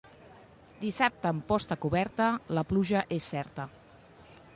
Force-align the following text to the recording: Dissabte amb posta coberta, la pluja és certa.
Dissabte 0.83 1.29
amb 1.31 1.45
posta 1.51 1.77
coberta, 1.83 2.31
la 2.59 2.63
pluja 2.71 3.03
és 3.19 3.29
certa. 3.35 3.67